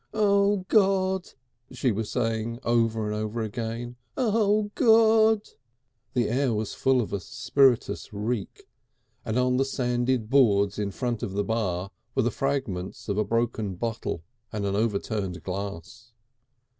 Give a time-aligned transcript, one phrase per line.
[0.15, 1.29] "O God!"
[1.71, 3.97] she was saying over and over again.
[4.17, 5.43] "O God!"
[6.15, 8.63] The air was full of a spirituous reek,
[9.23, 13.23] and on the sanded boards in front of the bar were the fragments of a
[13.23, 16.11] broken bottle and an overturned glass.